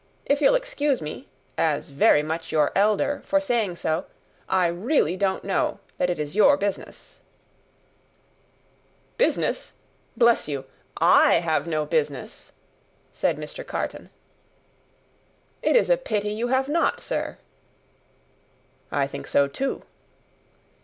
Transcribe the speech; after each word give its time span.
If 0.25 0.41
you'll 0.41 0.55
excuse 0.55 0.99
me, 0.99 1.27
as 1.59 1.91
very 1.91 2.23
much 2.23 2.51
your 2.51 2.71
elder, 2.75 3.21
for 3.23 3.39
saying 3.39 3.75
so, 3.75 4.07
I 4.49 4.65
really 4.65 5.15
don't 5.15 5.43
know 5.43 5.79
that 5.99 6.09
it 6.09 6.17
is 6.17 6.35
your 6.35 6.57
business." 6.57 7.19
"Business! 9.19 9.73
Bless 10.17 10.47
you, 10.47 10.65
I 10.97 11.33
have 11.35 11.67
no 11.67 11.85
business," 11.85 12.51
said 13.13 13.37
Mr. 13.37 13.63
Carton. 13.63 14.09
"It 15.61 15.75
is 15.75 15.87
a 15.91 15.97
pity 15.97 16.29
you 16.31 16.47
have 16.47 16.67
not, 16.67 16.99
sir." 17.01 17.37
"I 18.91 19.05
think 19.05 19.27
so, 19.27 19.47
too." 19.47 19.83